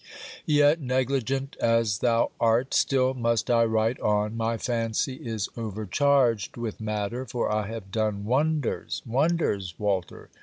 Yet, 0.47 0.81
negligent 0.81 1.55
as 1.57 1.99
thou 1.99 2.31
art, 2.39 2.73
still 2.73 3.13
must 3.13 3.51
I 3.51 3.65
write 3.65 3.99
on. 3.99 4.35
My 4.35 4.57
fancy 4.57 5.13
is 5.17 5.47
overcharged 5.55 6.57
with 6.57 6.81
matter, 6.81 7.23
for 7.27 7.51
I 7.51 7.67
have 7.67 7.91
done 7.91 8.25
wonders: 8.25 9.03
wonders, 9.05 9.75
Walter! 9.77 10.29